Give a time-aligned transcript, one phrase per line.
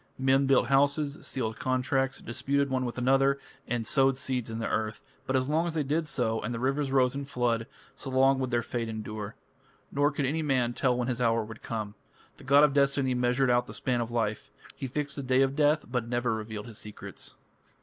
[0.17, 5.03] Men built houses, sealed contracts, disputed one with another, and sowed seeds in the earth,
[5.27, 8.39] but as long as they did so and the rivers rose in flood, so long
[8.39, 9.35] would their fate endure.
[9.91, 11.93] Nor could any man tell when his hour would come.
[12.37, 15.55] The god of destiny measured out the span of life: he fixed the day of
[15.55, 17.35] death, but never revealed his secrets.